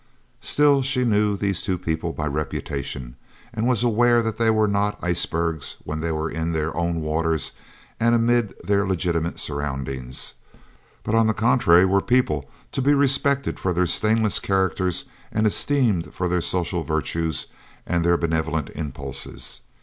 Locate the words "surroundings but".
9.37-11.13